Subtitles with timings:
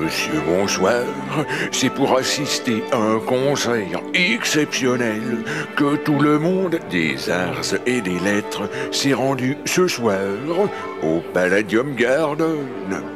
[0.00, 1.02] Monsieur, bonsoir.
[1.72, 5.44] C'est pour assister à un conseil exceptionnel
[5.76, 10.18] que tout le monde des arts et des lettres s'est rendu ce soir
[11.02, 13.15] au Palladium Garden.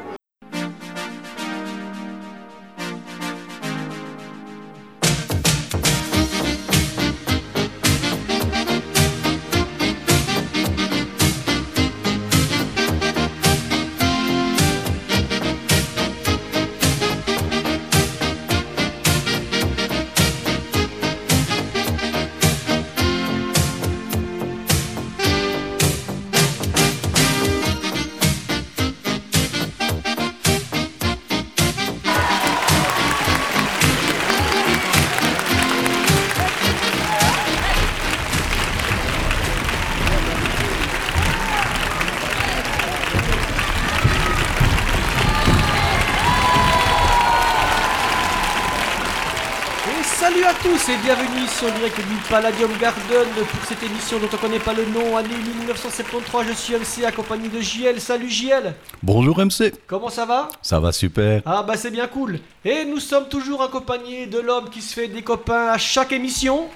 [51.60, 55.16] Ici en direct du Palladium Garden pour cette émission dont on connaît pas le nom,
[55.16, 56.46] année 1973.
[56.48, 58.00] Je suis MC accompagné de JL.
[58.00, 60.48] Salut JL, Bonjour MC, comment ça va?
[60.62, 61.42] Ça va super.
[61.44, 62.38] Ah bah c'est bien cool.
[62.64, 66.68] Et nous sommes toujours accompagnés de l'homme qui se fait des copains à chaque émission.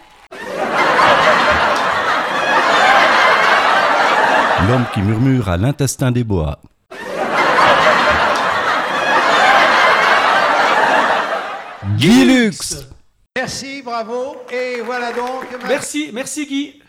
[4.68, 6.58] L'homme qui murmure à l'intestin des bois.
[11.96, 12.94] Guy Lux
[13.36, 14.36] Merci, bravo.
[14.52, 15.44] Et voilà donc.
[15.66, 16.80] Merci, merci Guy.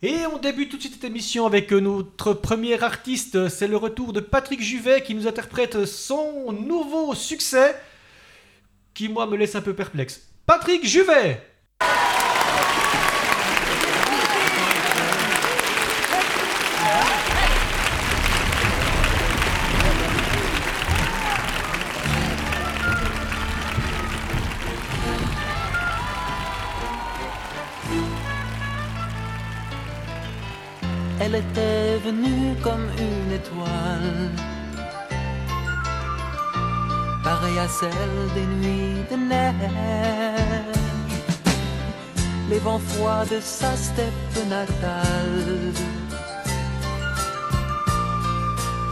[0.00, 3.48] Et on débute tout de suite cette émission avec notre premier artiste.
[3.48, 7.74] C'est le retour de Patrick Juvet qui nous interprète son nouveau succès
[8.94, 10.22] qui, moi, me laisse un peu perplexe.
[10.46, 11.42] Patrick Juvet
[43.30, 45.72] De sa steppe natale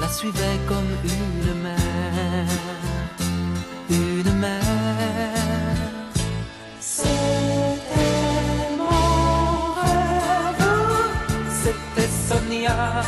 [0.00, 2.46] la suivaient comme une mer,
[3.90, 4.62] une mer.
[6.80, 7.10] C'était
[8.78, 10.64] mon rêve,
[11.62, 13.02] c'était Sonia,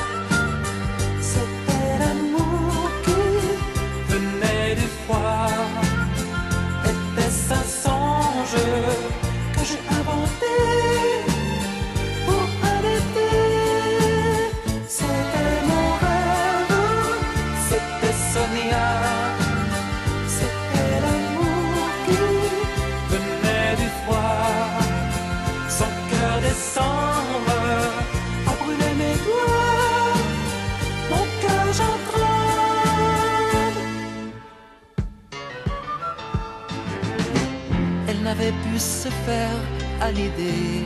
[39.02, 39.60] se faire
[40.00, 40.84] à l'idée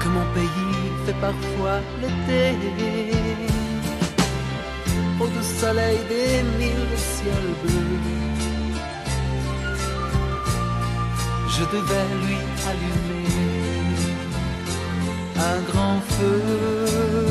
[0.00, 2.56] que mon pays fait parfois l'été.
[5.20, 8.00] Au doux soleil des mille ciels bleus,
[11.54, 12.38] je devais lui
[12.70, 13.30] allumer
[15.50, 17.23] un grand feu.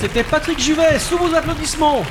[0.00, 2.02] C'était Patrick Juvet, sous vos applaudissements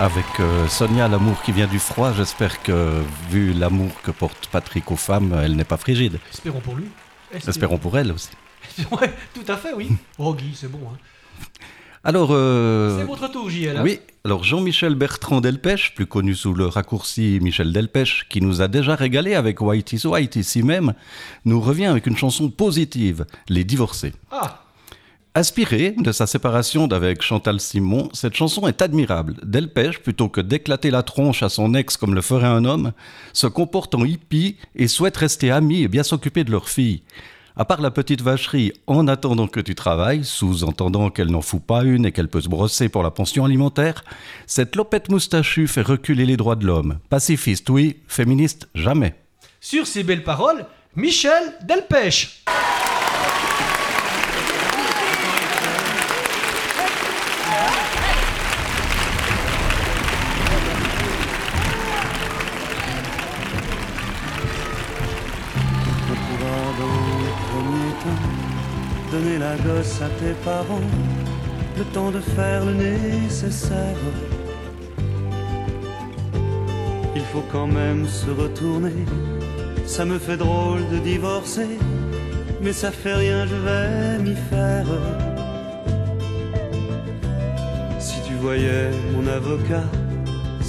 [0.00, 4.90] Avec euh, Sonia, l'amour qui vient du froid, j'espère que, vu l'amour que porte Patrick
[4.90, 6.18] aux femmes, elle n'est pas frigide.
[6.32, 6.86] Espérons pour lui.
[7.46, 8.30] Espérons pour elle aussi.
[8.90, 9.90] Ouais, tout à fait, oui.
[10.18, 10.80] Oh Guy, c'est bon.
[10.92, 10.96] Hein.
[12.02, 13.76] Alors, euh, C'est votre tour, JL.
[13.76, 13.80] hein.
[13.82, 18.68] oui, alors Jean-Michel Bertrand Delpech, plus connu sous le raccourci Michel Delpech, qui nous a
[18.68, 20.94] déjà régalé avec White is White ici même,
[21.44, 24.12] nous revient avec une chanson positive, Les Divorcés.
[24.30, 24.65] Ah,
[25.36, 29.36] Inspirée de sa séparation d'avec Chantal Simon, cette chanson est admirable.
[29.42, 32.92] Delpech, plutôt que d'éclater la tronche à son ex comme le ferait un homme,
[33.34, 37.02] se comporte en hippie et souhaite rester amis et bien s'occuper de leur fille.
[37.54, 41.84] À part la petite vacherie en attendant que tu travailles, sous-entendant qu'elle n'en fout pas
[41.84, 44.06] une et qu'elle peut se brosser pour la pension alimentaire,
[44.46, 46.98] cette lopette moustachue fait reculer les droits de l'homme.
[47.10, 49.14] Pacifiste, oui, féministe, jamais.
[49.60, 52.42] sur ces belles paroles, Michel Delpech.
[69.46, 70.90] La gosse à tes parents,
[71.78, 74.02] le temps de faire le nécessaire.
[77.18, 79.00] Il faut quand même se retourner,
[79.94, 81.72] ça me fait drôle de divorcer,
[82.62, 84.90] mais ça fait rien, je vais m'y faire.
[88.06, 89.88] Si tu voyais mon avocat,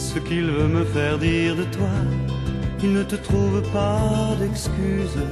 [0.05, 1.95] ce qu'il veut me faire dire de toi,
[2.83, 5.23] il ne te trouve pas d'excuses.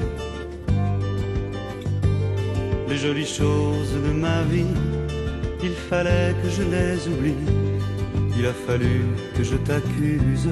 [2.95, 4.73] Les jolies choses de ma vie,
[5.61, 7.45] il fallait que je les oublie.
[8.37, 9.01] Il a fallu
[9.35, 10.49] que je t'accuse.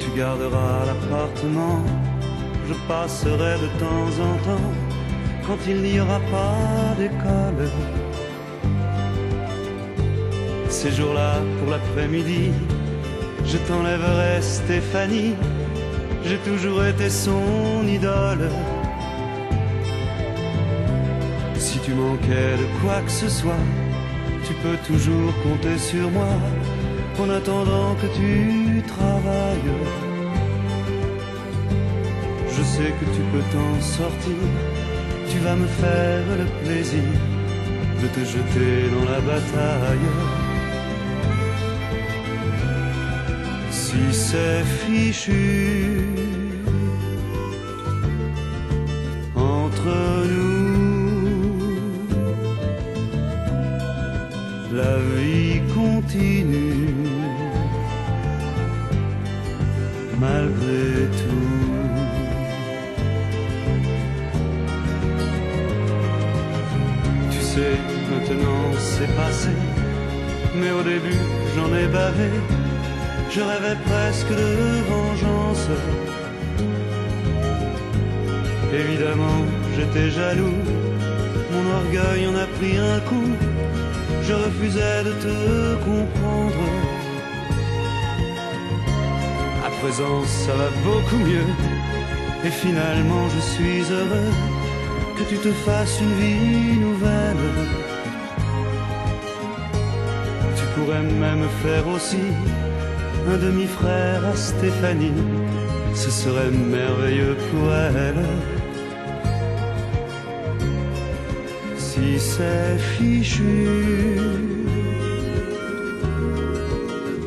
[0.00, 1.84] Tu garderas l'appartement,
[2.68, 4.72] je passerai de temps en temps
[5.46, 7.70] quand il n'y aura pas d'école.
[10.68, 12.50] Ces jours-là, pour l'après-midi,
[13.46, 15.34] je t'enlèverai Stéphanie,
[16.24, 18.50] j'ai toujours été son idole.
[21.92, 23.64] Tu de quoi que ce soit,
[24.46, 26.34] tu peux toujours compter sur moi
[27.18, 29.74] en attendant que tu travailles.
[32.54, 34.42] Je sais que tu peux t'en sortir,
[35.30, 37.08] tu vas me faire le plaisir
[38.00, 40.10] de te jeter dans la bataille.
[43.70, 46.31] Si c'est fichu
[54.82, 56.94] la vie continue
[60.18, 60.84] malgré
[61.20, 61.50] tout.
[67.32, 67.76] Tu sais,
[68.10, 69.54] maintenant c'est passé,
[70.58, 71.22] mais au début
[71.54, 72.30] j'en ai bavé.
[73.34, 74.50] Je rêvais presque de
[74.90, 75.68] vengeance.
[78.82, 79.40] Évidemment,
[79.74, 80.60] j'étais jaloux.
[81.52, 83.51] Mon orgueil en a pris un coup.
[84.26, 86.64] Je refusais de te comprendre.
[89.66, 91.48] À présent, ça va beaucoup mieux.
[92.44, 94.32] Et finalement, je suis heureux
[95.16, 97.46] que tu te fasses une vie nouvelle.
[100.56, 102.24] Tu pourrais même faire aussi
[103.28, 105.12] un demi-frère à Stéphanie,
[105.94, 108.24] ce serait merveilleux pour elle.
[112.18, 114.18] C'est fichu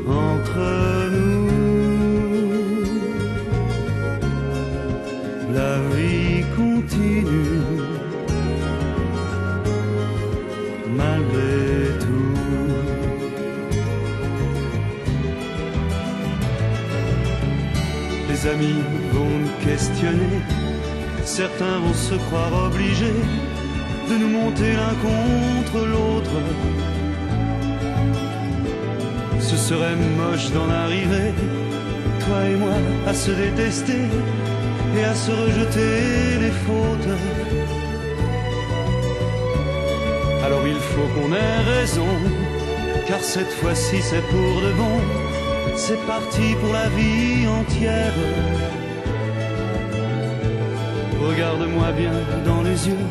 [0.08, 1.48] entre nous,
[5.54, 7.62] la vie continue
[10.96, 12.39] malgré tout.
[18.30, 20.39] Les amis vont nous questionner,
[21.24, 23.22] certains vont se croire obligés
[24.09, 26.38] de nous monter l'un contre l'autre.
[29.39, 31.33] Ce serait moche d'en arriver,
[32.19, 34.03] toi et moi, à se détester
[34.97, 37.13] et à se rejeter les fautes.
[40.45, 42.07] Alors il faut qu'on ait raison,
[43.07, 44.97] car cette fois-ci c'est pour de bon.
[45.75, 48.13] C'est parti pour la vie entière.
[51.21, 52.13] Regarde-moi bien
[52.45, 53.05] dans les yeux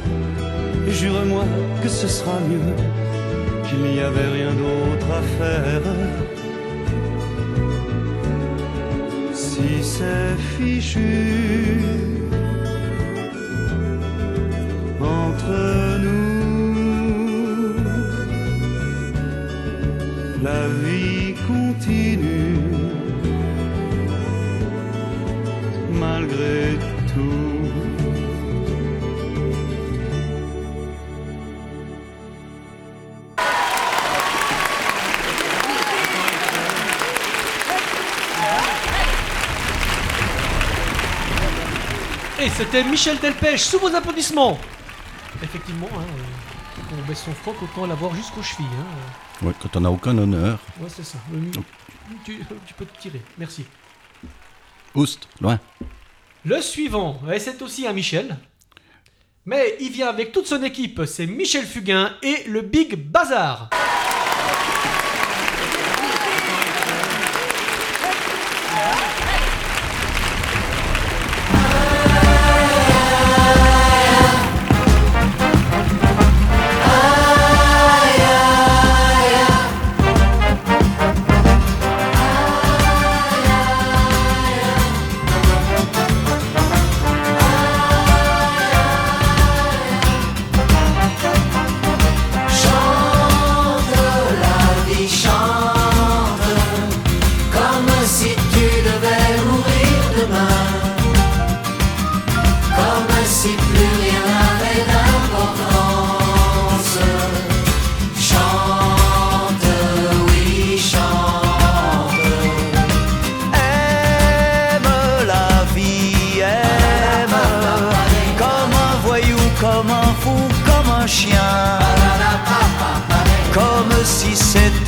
[0.89, 1.45] jure-moi
[1.83, 2.75] que ce sera mieux,
[3.67, 5.83] qu'il n'y avait rien d'autre à faire.
[9.33, 11.81] Si c'est fichu
[42.65, 44.59] c'était Michel Delpech, sous vos applaudissements
[45.43, 48.65] Effectivement, hein, euh, on baisse son froc, autant l'avoir jusqu'aux chevilles.
[48.65, 49.47] Hein.
[49.47, 50.59] Ouais, quand on n'a aucun honneur.
[50.81, 51.19] Ouais, c'est ça.
[52.25, 53.67] Tu, tu peux te tirer, merci.
[54.95, 55.59] Oust, loin.
[56.45, 58.37] Le suivant, et c'est aussi un Michel.
[59.45, 63.69] Mais il vient avec toute son équipe, c'est Michel Fugain et le Big Bazar.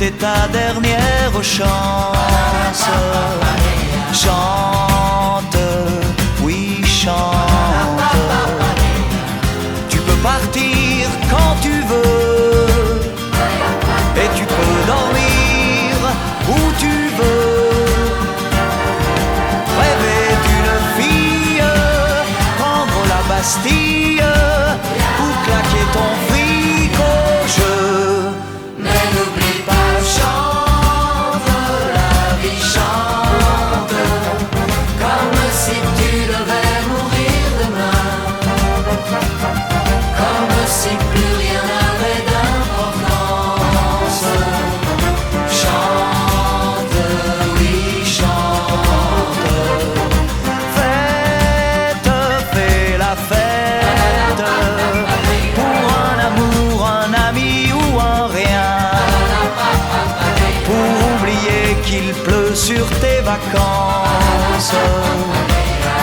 [0.07, 2.85] C'était ta dernière chance.
[4.13, 5.57] Chante,
[6.41, 8.06] oui chante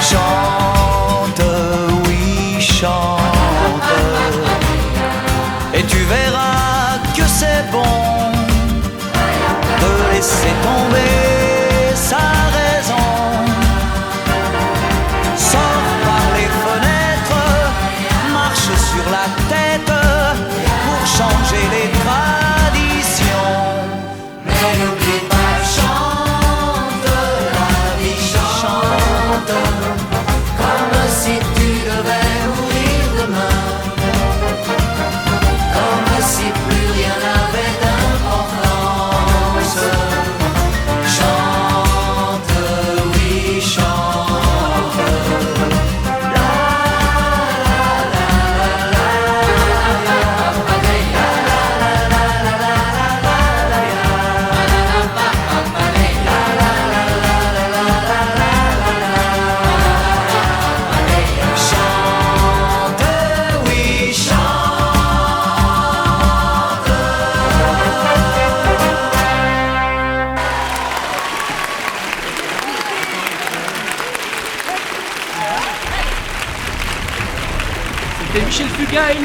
[0.00, 1.42] Chante,
[2.06, 3.20] oui, chante.
[5.72, 8.32] Et tu verras que c'est bon
[9.80, 11.53] de laisser tomber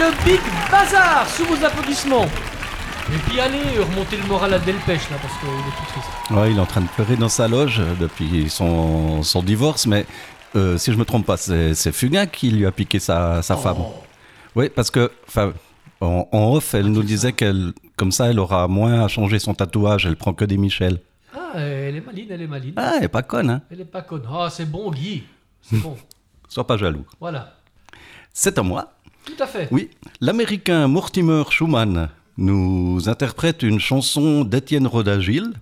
[0.10, 0.40] le Big
[0.72, 2.26] Bazar, sous vos applaudissements.
[2.26, 6.10] Et puis allez, remonter le moral à Delpech là, parce qu'il est tout triste.
[6.32, 9.88] Ouais, il est en train de pleurer dans sa loge euh, depuis son, son divorce,
[9.88, 10.06] mais
[10.56, 13.78] euh, si je me trompe pas, c'est Fugain qui lui a piqué sa, sa femme.
[14.56, 15.54] Oui, parce que, enfin,
[16.02, 19.54] en, en off, elle nous disait qu'elle, comme ça, elle aura moins à changer son
[19.54, 21.00] tatouage, elle prend que des Michel.
[21.36, 22.74] Ah, elle est maline, elle est maline.
[22.78, 24.24] Ah, elle est pas conne, hein Elle est pas conne.
[24.32, 25.24] Ah, c'est bon, Guy.
[25.62, 25.96] C'est bon.
[26.48, 27.06] Sois pas jaloux.
[27.20, 27.54] Voilà.
[28.34, 28.94] C'est à moi.
[29.30, 29.48] Tout à.
[29.72, 29.90] Oui,
[30.22, 35.54] l'américain Mortimer Schumann nous interprète une chanson d'Étienne Rodagil.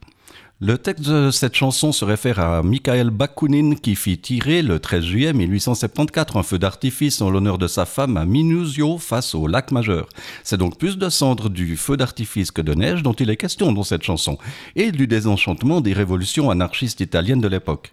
[0.61, 5.03] Le texte de cette chanson se réfère à Michael Bakounine qui fit tirer le 13
[5.03, 9.71] juillet 1874 un feu d'artifice en l'honneur de sa femme à Minusio face au lac
[9.71, 10.07] Majeur.
[10.43, 13.73] C'est donc plus de cendres du feu d'artifice que de neige dont il est question
[13.73, 14.37] dans cette chanson,
[14.75, 17.91] et du désenchantement des révolutions anarchistes italiennes de l'époque.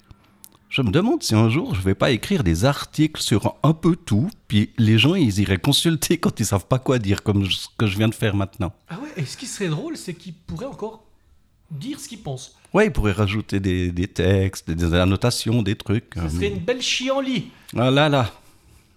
[0.75, 3.75] Je me demande si un jour je ne vais pas écrire des articles sur un
[3.75, 7.47] peu tout, puis les gens ils iraient consulter quand ils savent pas quoi dire, comme
[7.49, 8.73] ce que je viens de faire maintenant.
[8.88, 11.04] Ah ouais, et ce qui serait drôle, c'est qu'ils pourraient encore
[11.71, 12.57] dire ce qu'ils pensent.
[12.73, 16.11] Ouais, ils pourraient rajouter des, textes, des, annotations, des trucs.
[16.16, 17.52] Ce euh, serait une belle chienlit.
[17.76, 18.33] Ah là là.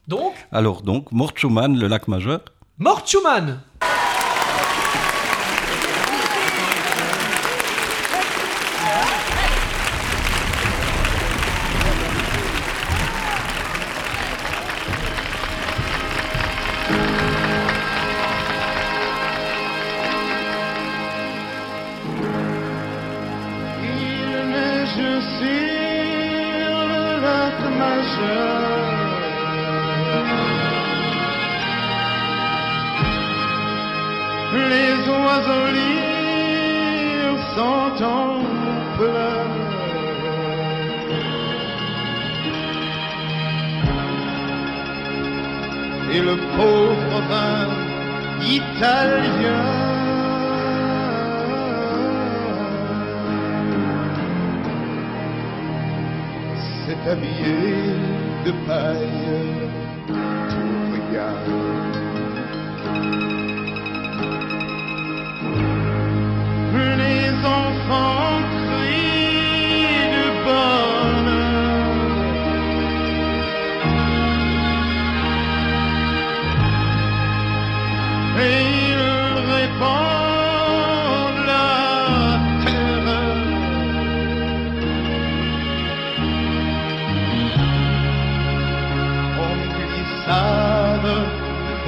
[0.08, 2.42] Donc Alors donc, Mort Schumann, le lac majeur.
[2.80, 3.62] Mort Schumann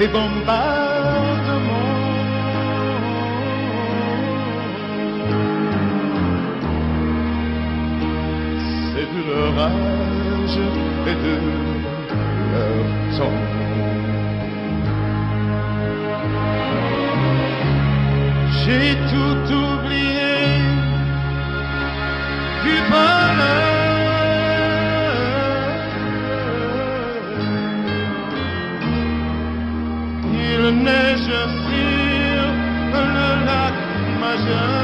[0.02, 1.90] et bombardements.
[8.94, 10.58] C'est de l'orage
[11.08, 11.36] et de
[12.54, 13.42] leur temps.
[18.62, 20.40] J'ai tout oublié
[22.64, 23.19] du bas.
[30.90, 32.54] mais je fire
[33.14, 33.76] le lac
[34.22, 34.79] majeur.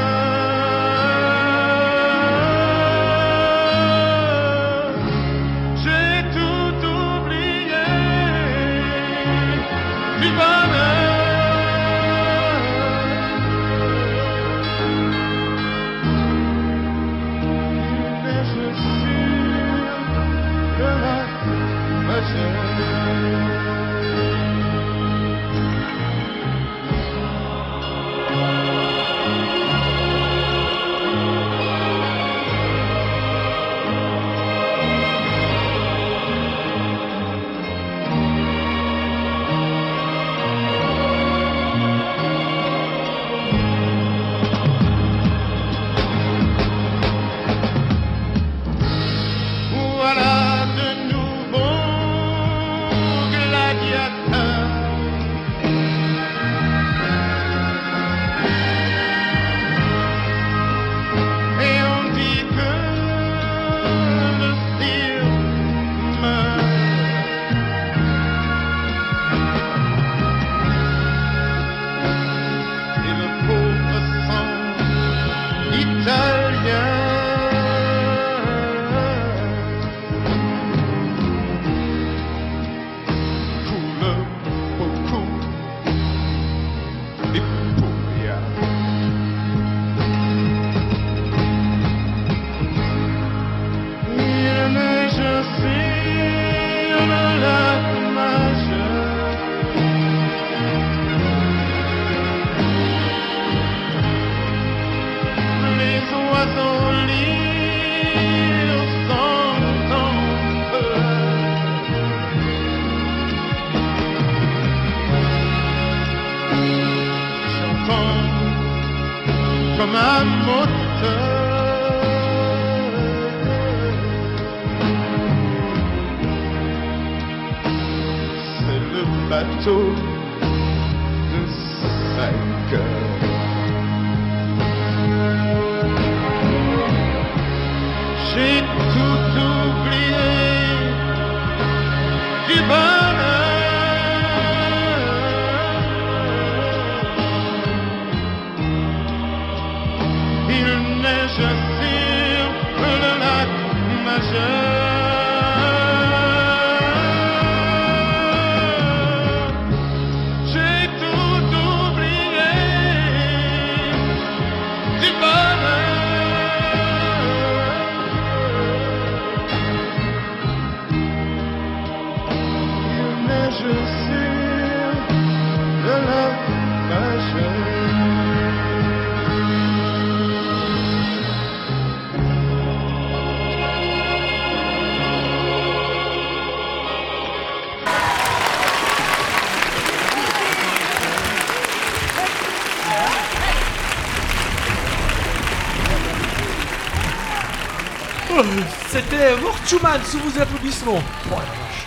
[199.66, 201.02] Schumann sous vos applaudissements.
[201.26, 201.86] Oh la vache.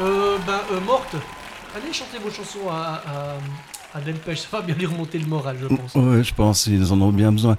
[0.00, 1.16] Euh, ben, euh, Morte,
[1.74, 3.02] allez chanter vos chansons à,
[3.94, 5.94] à, à Delpech, ça va bien lui remonter le moral, je pense.
[5.94, 7.56] Ouais, je pense qu'ils en ont bien besoin.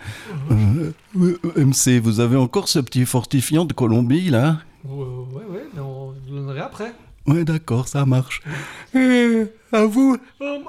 [0.51, 4.58] Euh, euh, MC, vous avez encore ce petit fortifiant de Colombie, là?
[4.86, 6.93] Ouais, ouais, ouais, mais on vous donnerait après.
[7.25, 8.41] Ouais, d'accord, ça marche.
[8.95, 10.17] Euh, à vous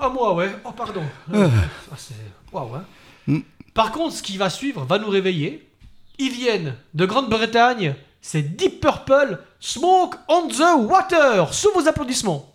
[0.01, 0.51] à moi, ouais.
[0.65, 1.03] Oh, pardon.
[1.35, 1.49] Ah,
[1.99, 2.15] c'est...
[2.53, 2.85] Waouh, hein.
[3.27, 3.41] Mm.
[3.75, 5.69] Par contre, ce qui va suivre va nous réveiller.
[6.19, 7.97] Ils viennent de Grande-Bretagne.
[8.27, 11.53] C'est Deep Purple, Smoke on the Water.
[11.53, 12.55] Sous vos applaudissements.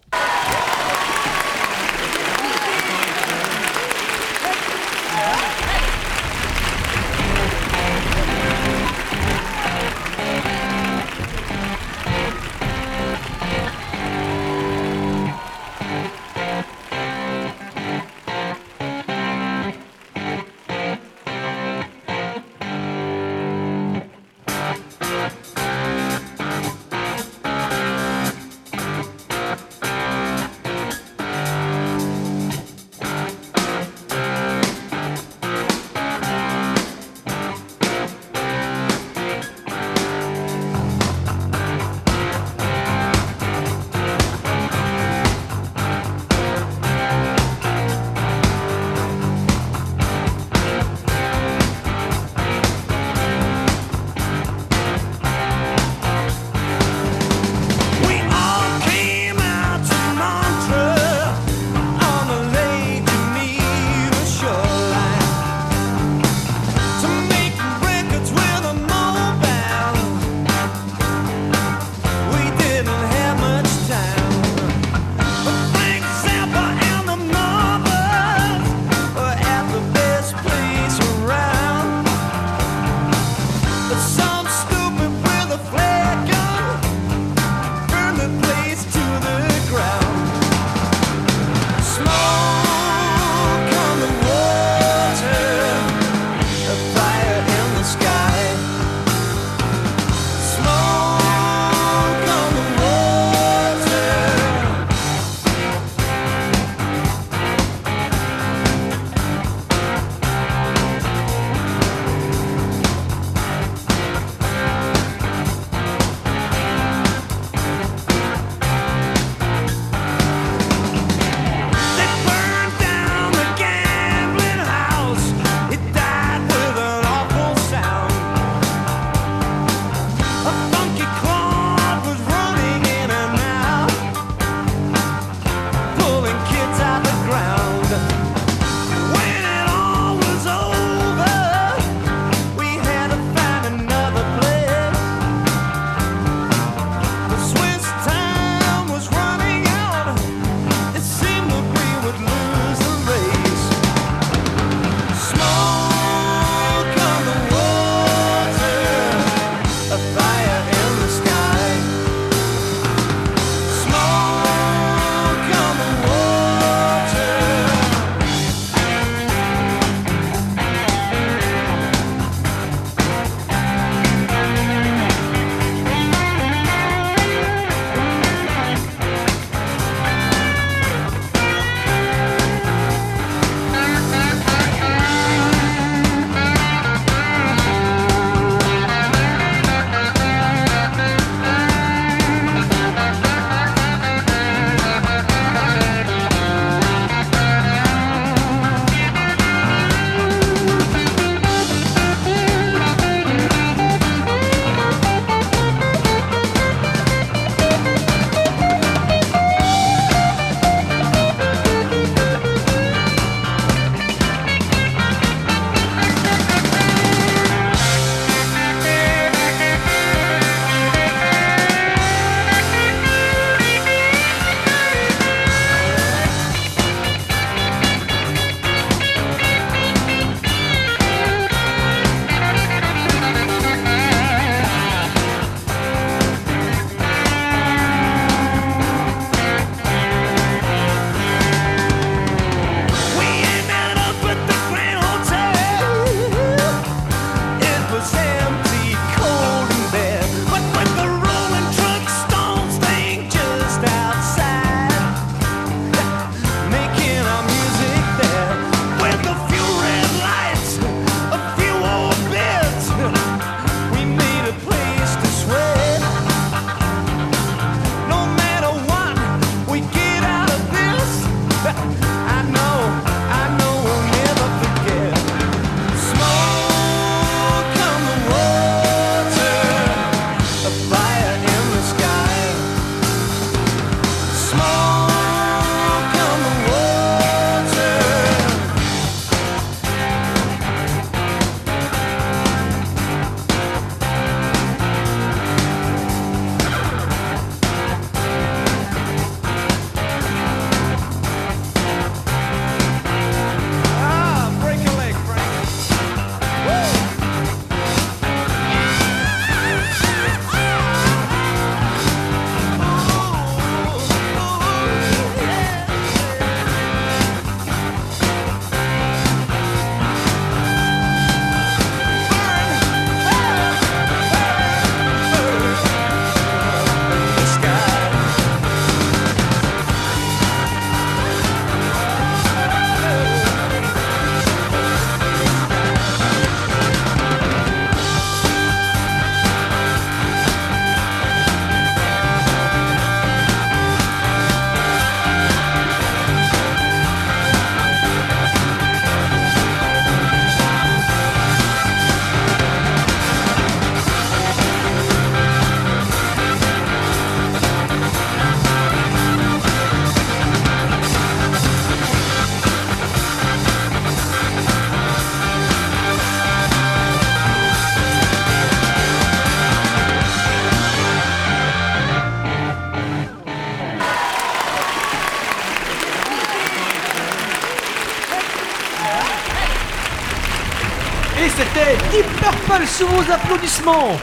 [382.99, 384.17] Sous vos applaudissements.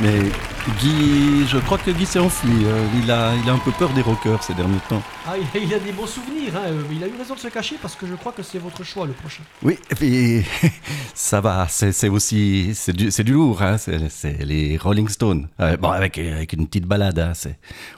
[0.00, 0.20] Mais
[0.80, 2.48] Guy, je crois que Guy s'est enfui.
[2.64, 5.02] euh, il, a, il a un peu peur des rockers ces derniers temps.
[5.26, 6.54] Ah, il a, il a des bons souvenirs.
[6.56, 8.58] hein, euh, Il a eu raison de se cacher parce que je crois que c'est
[8.58, 9.42] votre choix le prochain.
[9.62, 10.42] Oui, et puis
[11.14, 15.46] ça va, c'est aussi, c'est du, lourd, hein, c'est les Rolling Stones.
[15.60, 17.32] Euh, bon, avec, avec une petite balade, hein,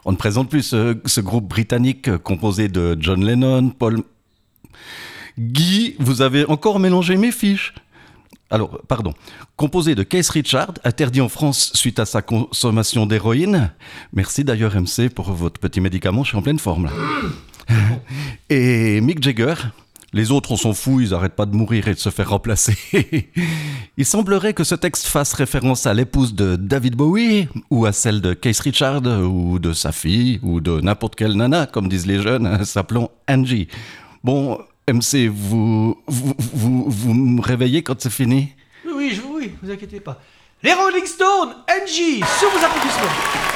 [0.04, 4.02] on ne présente plus ce, ce groupe britannique composé de John Lennon, Paul...
[5.38, 7.74] Guy, vous avez encore mélangé mes fiches.
[8.50, 9.14] Alors, pardon.
[9.56, 13.70] Composé de Keith Richard, interdit en France suite à sa consommation d'héroïne.
[14.12, 16.92] Merci d'ailleurs MC pour votre petit médicament, je suis en pleine forme là.
[18.50, 19.54] Et Mick Jagger.
[20.12, 22.76] Les autres, on s'en fout, ils arrêtent pas de mourir et de se faire remplacer.
[23.96, 28.20] Il semblerait que ce texte fasse référence à l'épouse de David Bowie, ou à celle
[28.20, 32.20] de Keith Richard, ou de sa fille, ou de n'importe quelle nana, comme disent les
[32.20, 33.68] jeunes, s'appelant Angie.
[34.24, 34.58] Bon,
[34.92, 38.52] MC, vous, vous, vous, vous me réveillez quand c'est fini?
[38.86, 40.20] Oui, oui, oui, vous inquiétez pas.
[40.62, 43.49] Les Rolling Stones, NG, sous vos applaudissements.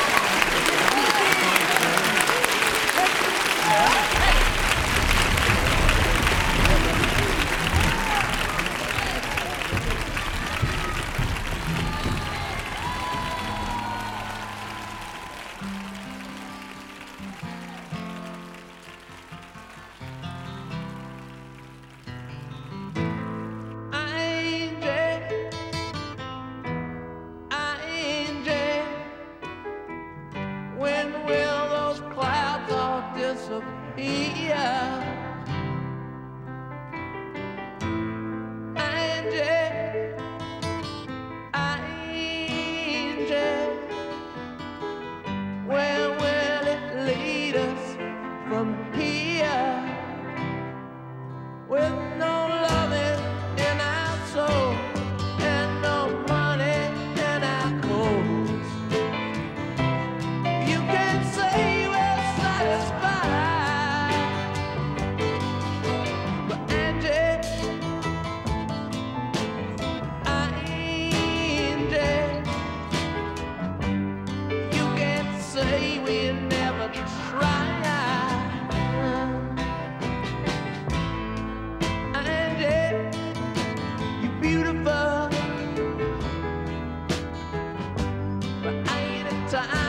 [89.55, 89.84] 转啊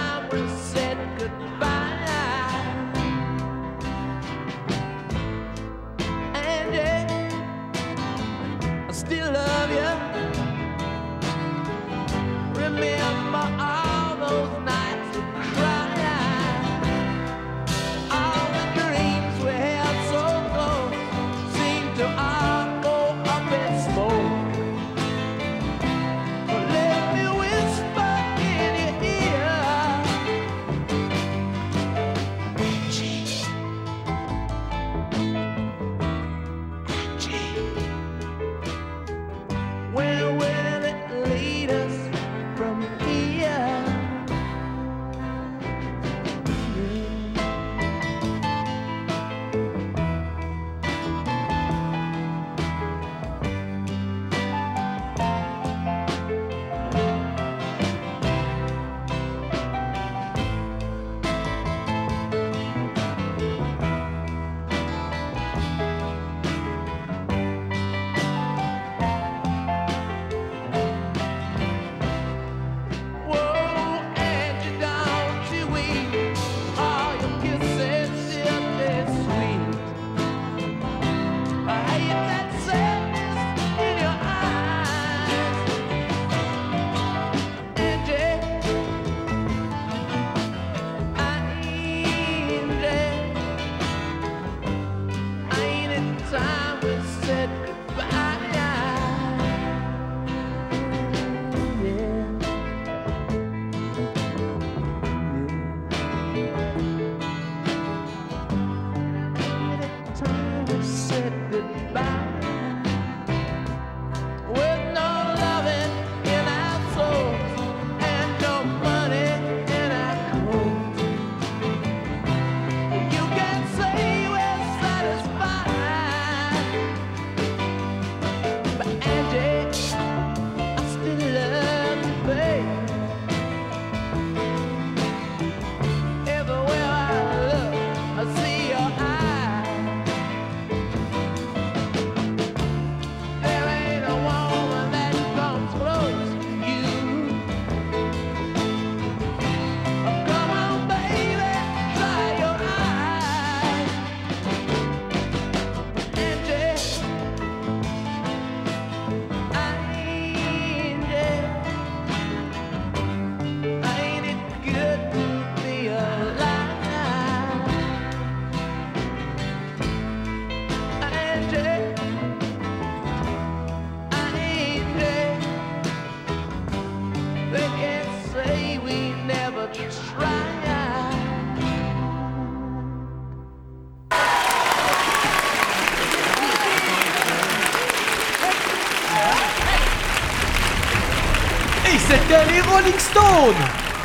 [193.15, 193.55] Stone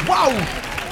[0.09, 0.39] Waouh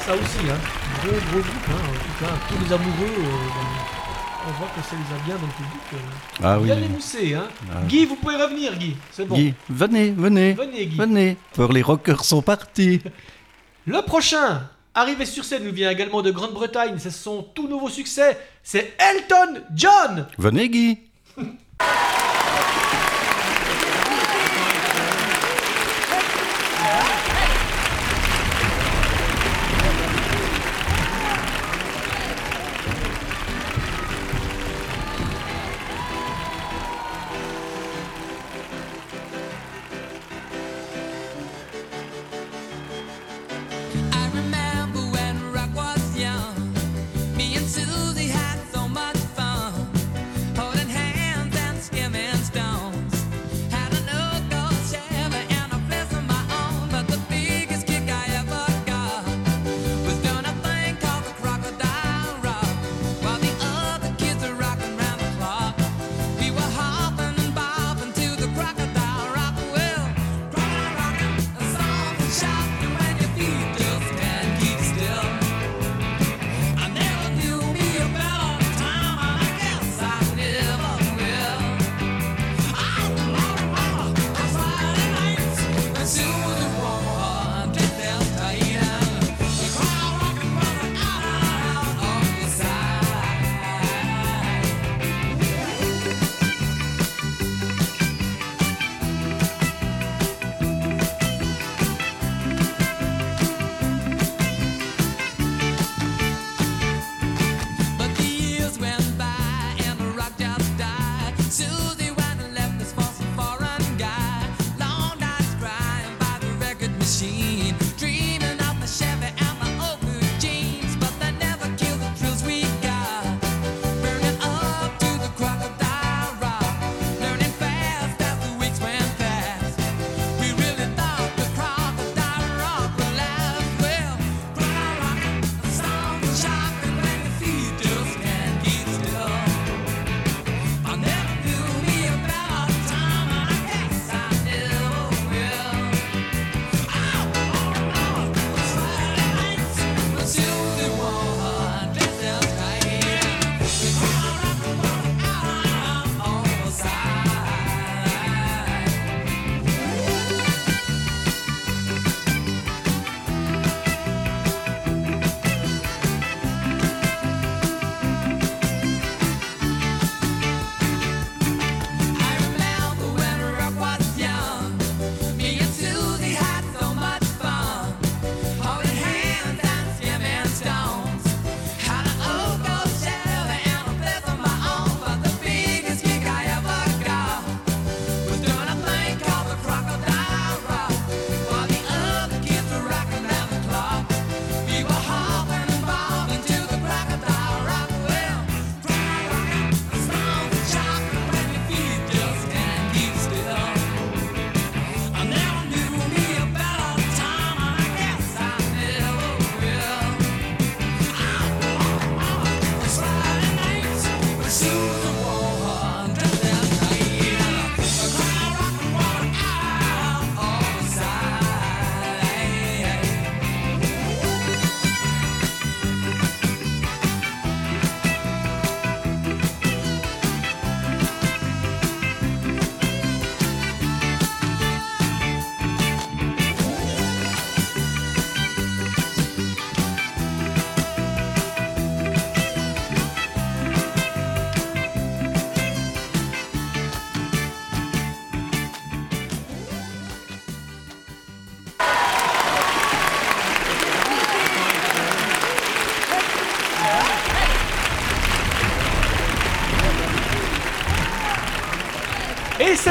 [0.05, 0.59] Ça aussi, hein.
[1.05, 2.27] Gros, gros groupe, hein.
[2.49, 5.83] Tous les amoureux, euh, on voit que ça les a bien dans le public.
[5.95, 6.85] Euh, ah bien oui.
[6.87, 7.47] émoussé, hein.
[7.71, 7.83] Ah.
[7.87, 8.97] Guy, vous pouvez revenir, Guy.
[9.13, 9.37] C'est bon.
[9.37, 10.55] Guy, venez, venez.
[10.55, 10.97] Venez, Guy.
[10.97, 11.37] Venez.
[11.53, 13.01] Pour les rockers sont partis.
[13.87, 14.63] le prochain
[14.97, 16.97] Arrivé sur scène, nous vient également de Grande-Bretagne.
[16.99, 18.37] C'est son tout nouveau succès.
[18.65, 20.27] C'est Elton John.
[20.39, 20.99] Venez, Guy.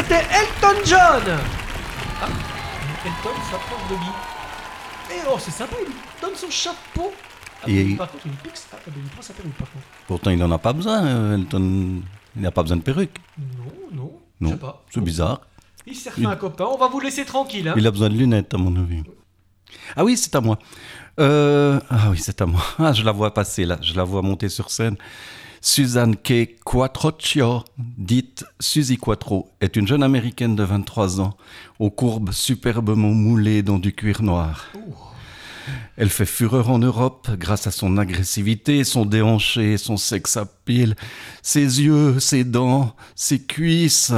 [0.08, 1.38] c'était Elton John
[2.22, 2.28] ah,
[3.06, 4.12] Elton s'approche de lui.
[5.12, 7.12] Et eh, oh, c'est sympa, il lui donne son chapeau.
[7.62, 8.32] Ah, Par contre, il
[8.72, 9.86] ah, ben, lui prend sa perruque, par contre.
[10.08, 12.02] Pourtant, il n'en a pas besoin, euh, Elton.
[12.36, 13.18] Il n'a pas besoin de perruque.
[13.38, 14.12] Non, non.
[14.40, 14.86] Non, je sais pas.
[14.90, 15.42] c'est bizarre.
[15.86, 16.26] Il sert il...
[16.26, 17.68] un copain, on va vous laisser tranquille.
[17.68, 17.74] Hein.
[17.78, 19.04] Il a besoin de lunettes, à mon avis.
[19.96, 20.58] Ah oui, c'est à moi.
[21.20, 22.62] Euh, ah oui, c'est à moi.
[22.80, 24.96] Ah, je la vois passer là, je la vois monter sur scène.
[25.62, 26.56] Suzanne K.
[26.64, 31.36] Quattrocchio, dite Suzy Quattro, est une jeune américaine de 23 ans,
[31.80, 34.66] aux courbes superbement moulées dans du cuir noir.
[35.98, 40.96] Elle fait fureur en Europe grâce à son agressivité, son déhanché, son sex appeal,
[41.42, 44.14] ses yeux, ses dents, ses cuisses.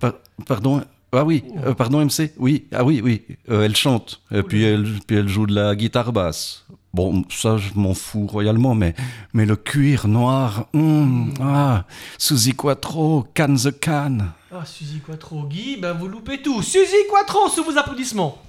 [0.00, 0.14] Par-
[0.46, 4.98] pardon Ah oui, euh, pardon MC Oui, ah oui, oui, euh, elle chante, et elle,
[5.06, 6.64] puis elle joue de la guitare basse.
[6.94, 8.94] Bon, ça je m'en fous royalement, mais,
[9.34, 11.84] le cuir noir, hum, ah,
[12.16, 14.18] Suzy Quattro, Can the Can.
[14.50, 16.62] Ah, Suzy Quattro, Guy, ben vous loupez tout.
[16.62, 18.42] Suzy Quattro, sous vos applaudissements.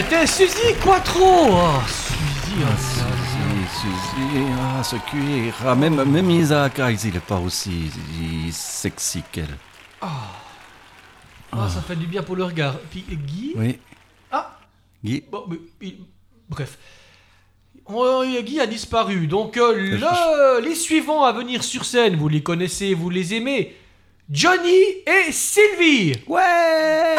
[0.00, 1.48] C'était Suzy Quattro.
[1.50, 5.52] Oh, Suzy, oh, Suzy, Suzy, ah, ce cuir.
[5.66, 7.90] Ah, même, même Isaac Hayes, il est pas aussi
[8.52, 9.56] sexy qu'elle.
[10.00, 12.78] ah, ça fait du bien pour le regard.
[12.92, 13.54] Puis Guy.
[13.56, 13.80] Oui.
[14.30, 14.56] Ah,
[15.02, 15.98] Guy bon, mais, il-
[16.48, 16.78] bref.
[17.86, 19.26] Oh, Guy a disparu.
[19.26, 23.74] Donc, euh, le- les suivants à venir sur scène, vous les connaissez, vous les aimez.
[24.30, 26.12] Johnny et Sylvie.
[26.28, 27.16] Ouais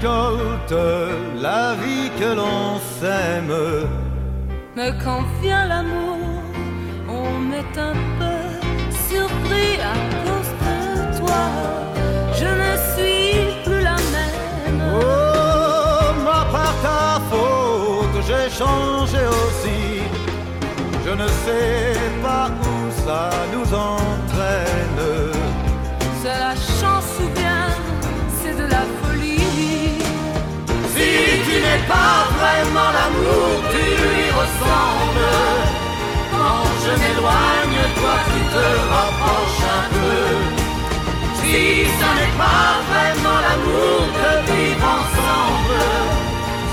[0.00, 0.74] récolte
[1.40, 3.52] la vie que l'on sème.
[4.74, 6.18] Mais quand vient l'amour,
[7.08, 8.38] on est un peu
[9.08, 11.44] surpris à cause de toi.
[12.34, 14.82] Je ne suis plus la même.
[14.94, 20.02] Oh, moi par ta faute, j'ai changé aussi.
[21.04, 23.95] Je ne sais pas où ça nous entraîne.
[31.92, 35.34] Pas vraiment l'amour, tu lui ressembles.
[36.32, 40.24] Quand je m'éloigne, toi tu te rapproches un peu.
[41.38, 41.58] Si
[41.98, 45.84] ça n'est pas vraiment l'amour de vivre ensemble,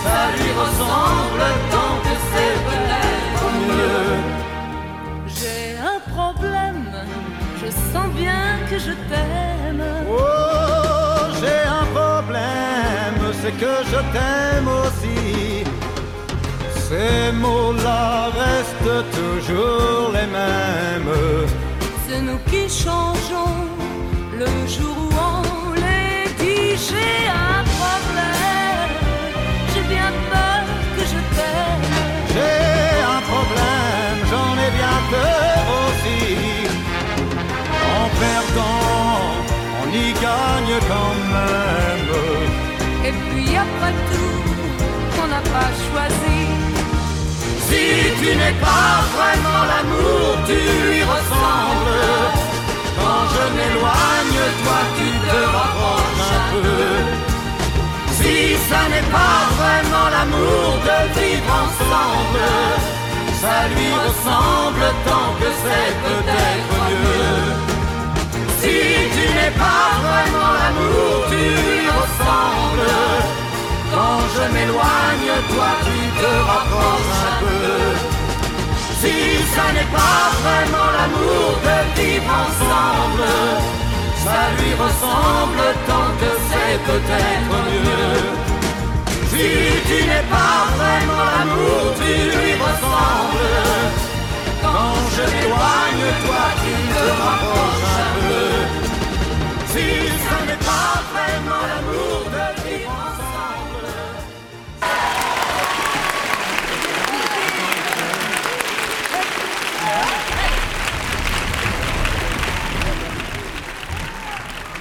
[0.03, 1.43] ça lui ressemble
[1.74, 4.14] tant que c'est peut-être mieux.
[5.38, 6.86] J'ai un problème,
[7.61, 9.84] je sens bien que je t'aime.
[10.09, 13.03] Oh, j'ai un problème,
[13.42, 15.64] c'est que je t'aime aussi.
[16.88, 21.16] Ces mots-là restent toujours les mêmes.
[22.06, 23.58] C'est nous qui changeons
[24.42, 26.72] le jour où on les dit.
[26.88, 27.16] J'ai
[27.52, 28.94] un problème,
[29.74, 30.64] j'ai bien peur
[30.96, 31.86] que je t'aime.
[32.34, 36.22] J'ai un problème, j'en ai bien peur aussi.
[38.00, 39.22] En perdant,
[39.82, 41.93] on y gagne quand même.
[43.54, 46.39] Puis après tout, on n'a pas choisi.
[47.68, 47.86] Si
[48.20, 52.01] tu n'es pas vraiment l'amour, tu lui ressembles.
[52.97, 56.93] Quand je m'éloigne, toi tu te rapproches un peu.
[58.18, 62.45] Si ça n'est pas vraiment l'amour de vivre ensemble,
[63.39, 67.53] ça lui ressemble tant que c'est peut-être mieux.
[75.52, 78.14] Toi tu te rapproches un peu.
[79.00, 79.16] Si
[79.56, 83.32] ça n'est pas vraiment l'amour de vivre ensemble,
[84.26, 88.44] ça lui ressemble tant que c'est peut-être mieux.
[89.32, 89.50] Si
[89.88, 93.52] tu n'es pas vraiment l'amour, tu lui ressembles.
[94.62, 98.48] Quand je m'éloigne, toi tu te rapproches un peu.
[99.72, 99.86] Si
[100.26, 103.12] ça n'est pas vraiment l'amour de vivre ensemble.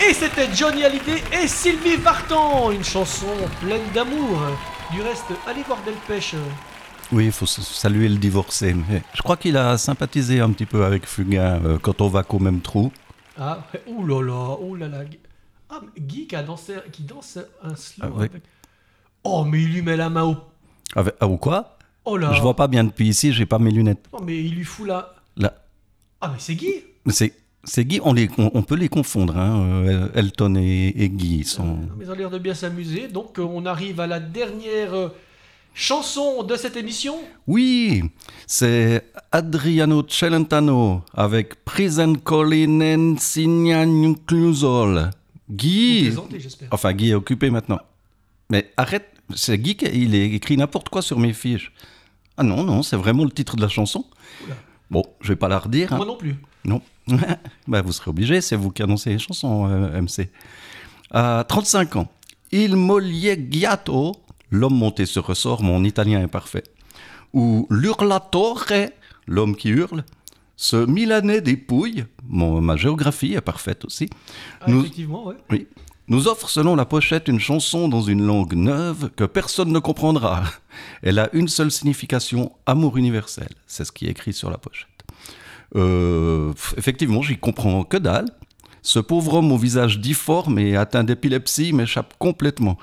[0.08, 3.26] Et c'était Johnny Hallyday et Sylvie Vartan, une chanson
[3.60, 4.40] pleine d'amour.
[4.92, 6.34] Du reste, allez voir Delpech.
[7.12, 8.74] Oui, il faut saluer le divorcé.
[8.74, 12.22] Mais je crois qu'il a sympathisé un petit peu avec Fugain euh, quand on va
[12.24, 12.90] qu'au même trou.
[13.38, 15.02] Ah, ouh là là, ouh là là.
[15.70, 18.42] Ah, Guy qui, a dansé, qui danse un slow Avec- avec...
[19.24, 20.36] Oh, mais il lui met la main au...
[20.96, 21.78] Avec, ah, ou quoi?
[22.04, 24.06] Oh là Je vois pas bien depuis ici, j'ai pas mes lunettes.
[24.12, 25.14] Oh, mais il lui fout la...
[25.36, 25.54] Là,
[26.20, 27.32] Ah, mais c'est Guy c'est
[27.64, 31.44] c'est Guy, on, les, on, on peut les confondre, hein, euh, Elton et, et Guy.
[31.44, 31.78] Sont...
[31.96, 33.08] Mais ils ont l'air de bien s'amuser.
[33.08, 35.08] Donc, euh, on arrive à la dernière euh,
[35.74, 37.16] chanson de cette émission.
[37.46, 38.02] Oui,
[38.46, 45.10] c'est Adriano Celentano avec Prison Colin Signanusol.
[45.48, 46.12] Vous Guy.
[46.70, 47.80] Enfin, Guy est occupé maintenant.
[48.50, 51.72] Mais arrête, c'est Guy qui il est écrit n'importe quoi sur mes fiches.
[52.36, 54.04] Ah non, non, c'est vraiment le titre de la chanson.
[54.44, 54.54] Oula.
[54.90, 55.92] Bon, je vais pas la redire.
[55.92, 55.96] hein.
[55.98, 56.34] Moi non plus.
[56.64, 56.80] Non.
[57.68, 60.30] bah, vous serez obligé, c'est vous qui annoncez les chansons, euh, MC.
[61.10, 62.08] À 35 ans,
[62.52, 64.12] Il Moglietto,
[64.50, 66.64] l'homme monté sur ressort, mon italien est parfait.
[67.32, 68.64] Ou L'Urlatore,
[69.26, 70.04] l'homme qui hurle.
[70.56, 74.08] Ce Milanais des Pouilles, mon, ma géographie est parfaite aussi.
[74.60, 75.34] Ah, Nous- Effectivement, ouais.
[75.50, 75.66] oui.
[76.08, 80.42] Nous offre selon la pochette une chanson dans une langue neuve que personne ne comprendra.
[81.02, 83.48] Elle a une seule signification, amour universel.
[83.66, 84.88] C'est ce qui est écrit sur la pochette.
[85.76, 88.26] Euh, effectivement, j'y comprends que dalle.
[88.82, 92.78] Ce pauvre homme au visage difforme et atteint d'épilepsie m'échappe complètement.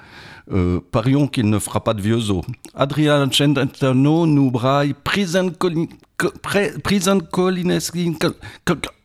[0.51, 2.43] Euh, parions qu'il ne fera pas de vieux os.
[2.73, 5.85] Adrian Celentano nous braille Prison Colin...
[6.83, 7.19] Prison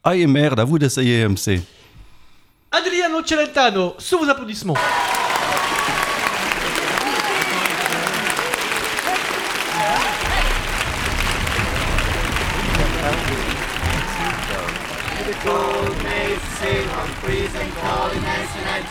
[0.05, 1.61] Ah merde, à vous d'essayer, MC.
[2.71, 4.75] Adriano Celentano, sous vos applaudissements.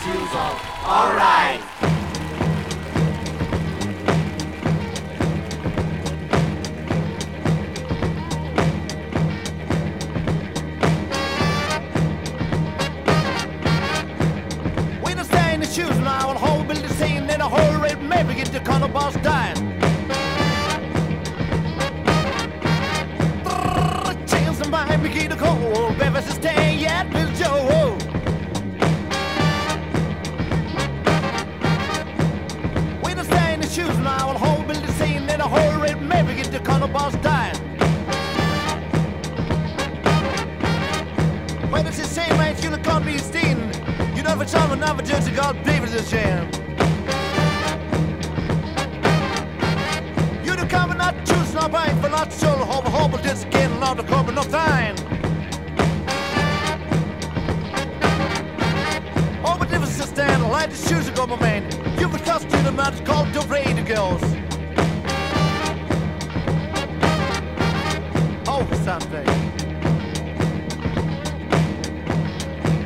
[0.04, 0.34] shoes.
[0.84, 1.60] All right.
[15.00, 15.16] When
[15.54, 18.48] in the shoes and I will hold build the scene, a whole rate maybe get
[18.48, 18.60] the
[19.22, 19.56] dying.
[24.26, 25.02] Change the mind,
[25.36, 25.96] cold,
[27.10, 27.83] Bill Joe.
[33.74, 36.86] shoes and I will hold Billy Zane in a whole red maybe get the color
[36.86, 37.56] boss dying.
[41.72, 43.58] When it's the same man's gonna call me Steen.
[44.14, 46.46] You know, for some, another judge called David the Jam.
[50.44, 53.80] You don't come and not choose, now, buying for not soul, hope, hope, just again,
[53.80, 54.94] not the corner, not thine.
[59.44, 61.73] All the differences stand, light the shoes, go, my man.
[62.24, 64.22] You've a costume, the man's called the radio girls.
[68.48, 69.28] Oh, something.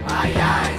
[0.09, 0.78] Ai, ai,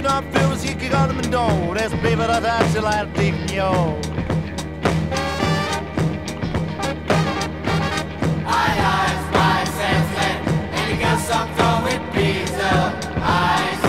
[0.00, 1.74] you not feel as you could go to my door.
[1.74, 4.00] That's baby, that's a lot of dick, yo.
[11.32, 12.72] I'm going pizza
[13.22, 13.82] eyes.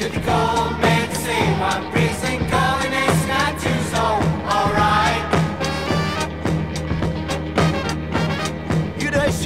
[0.00, 0.40] You can go
[0.82, 4.04] make see one reason going it's not too so
[4.54, 5.30] alright.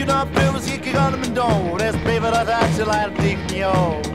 [0.07, 1.79] don't feel as you can go to my door.
[1.79, 4.14] That's lever deep in l'Ardigno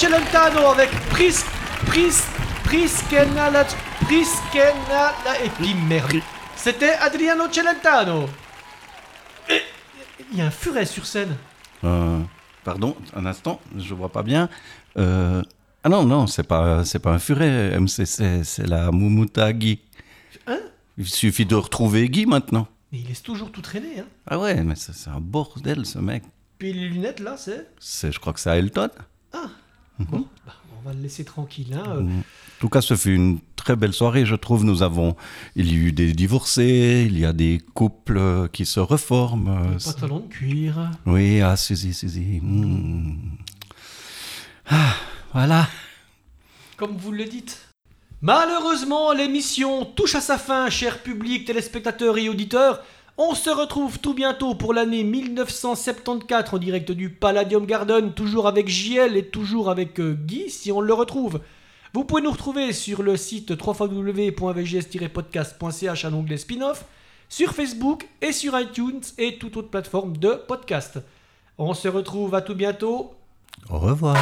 [0.00, 1.34] Celentano avec Pris...
[1.84, 2.22] Pris...
[2.64, 3.66] Priskenala...
[4.00, 5.44] Priskenala...
[5.44, 6.22] Et puis merde.
[6.56, 8.26] C'était Adriano Celentano.
[10.32, 11.36] Il y a un furet sur scène.
[11.84, 12.18] Euh,
[12.64, 14.48] pardon, un instant, je vois pas bien.
[14.96, 15.42] Euh,
[15.84, 19.80] ah non, non, c'est pas, c'est pas un furet, MCC, c'est la Mumuta Guy.
[20.46, 20.60] Hein?
[20.96, 22.68] Il suffit de retrouver Guy maintenant.
[22.90, 24.06] Mais il laisse toujours tout traîner, hein.
[24.26, 26.22] Ah ouais, mais c'est un bordel ce mec.
[26.58, 27.68] Puis les lunettes, là, c'est...
[27.78, 28.88] C'est, je crois que c'est Elton.
[30.08, 31.84] Bon, bah, on va le laisser tranquille, hein.
[31.96, 32.00] euh.
[32.02, 34.64] En tout cas, ce fut une très belle soirée, je trouve.
[34.64, 35.16] Nous avons,
[35.56, 39.48] il y a eu des divorcés, il y a des couples qui se reforment.
[39.48, 40.90] euh, c'est- Pantalon de cuir.
[41.06, 42.40] Oui, ah, Suzy, Suzy.
[42.42, 43.16] hmm.
[44.70, 44.94] Ah,
[45.32, 45.68] voilà.
[46.76, 47.66] comme vous le dites.
[48.22, 52.82] Malheureusement, l'émission touche à sa fin, cher public, téléspectateurs et auditeurs.
[53.22, 58.66] On se retrouve tout bientôt pour l'année 1974 en direct du Palladium Garden, toujours avec
[58.66, 61.42] JL et toujours avec euh, Guy, si on le retrouve.
[61.92, 66.86] Vous pouvez nous retrouver sur le site www.vgs-podcast.ch à l'onglet spin-off,
[67.28, 70.98] sur Facebook et sur iTunes et toute autre plateforme de podcast.
[71.58, 73.12] On se retrouve à tout bientôt.
[73.68, 74.16] Au revoir.